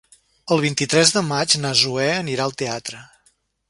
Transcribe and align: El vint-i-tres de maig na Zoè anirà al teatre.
El 0.55 0.63
vint-i-tres 0.63 1.13
de 1.17 1.23
maig 1.29 1.55
na 1.67 1.75
Zoè 1.83 2.11
anirà 2.17 2.49
al 2.51 2.61
teatre. 2.65 3.09